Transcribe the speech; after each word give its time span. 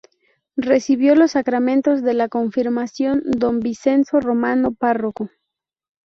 Recibió 0.57 1.13
los 1.13 1.33
sacramentos 1.33 2.01
de 2.01 2.15
la 2.15 2.27
Confirmación 2.27 3.21
Don 3.23 3.59
Vincenzo 3.59 4.19
Romano 4.19 4.71
párroco. 4.73 5.29